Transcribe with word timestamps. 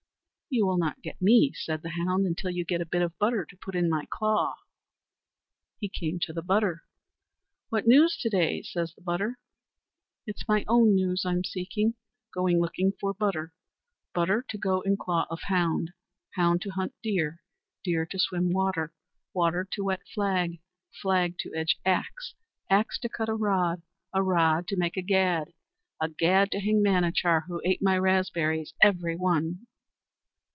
"You 0.53 0.65
will 0.65 0.77
not 0.77 1.01
get 1.01 1.21
me," 1.21 1.53
said 1.53 1.81
the 1.81 1.91
hound, 1.91 2.25
"until 2.25 2.49
you 2.51 2.65
get 2.65 2.81
a 2.81 2.85
bit 2.85 3.01
of 3.01 3.17
butter 3.17 3.45
to 3.45 3.55
put 3.55 3.73
in 3.73 3.89
my 3.89 4.05
claw." 4.09 4.55
He 5.79 5.87
came 5.87 6.19
to 6.23 6.33
the 6.33 6.41
butter. 6.41 6.83
"What 7.69 7.87
news 7.87 8.17
to 8.17 8.29
day?" 8.29 8.61
says 8.61 8.93
the 8.93 8.99
butter. 9.01 9.39
"It's 10.27 10.45
my 10.49 10.65
own 10.67 10.93
news 10.93 11.23
I'm 11.23 11.45
seeking. 11.45 11.93
Going 12.33 12.59
looking 12.59 12.91
for 12.99 13.13
butter, 13.13 13.53
butter 14.13 14.43
to 14.49 14.57
go 14.57 14.81
in 14.81 14.97
claw 14.97 15.25
of 15.29 15.39
hound, 15.43 15.91
hound 16.31 16.61
to 16.63 16.71
hunt 16.71 16.95
deer, 17.01 17.41
deer 17.85 18.05
to 18.07 18.19
swim 18.19 18.51
water, 18.51 18.93
water 19.33 19.65
to 19.71 19.85
wet 19.85 20.01
flag, 20.13 20.59
flag 21.01 21.37
to 21.39 21.55
edge 21.55 21.79
axe, 21.85 22.35
axe 22.69 22.99
to 22.99 23.07
cut 23.07 23.29
a 23.29 23.35
rod, 23.35 23.83
a 24.13 24.21
rod 24.21 24.67
to 24.67 24.75
make 24.75 24.97
a 24.97 25.01
gad, 25.01 25.53
a 26.01 26.09
gad 26.09 26.51
to 26.51 26.59
hang 26.59 26.83
Manachar, 26.83 27.45
who 27.47 27.61
ate 27.63 27.81
my 27.81 27.97
raspberries 27.97 28.73
every 28.81 29.15
one." 29.15 29.65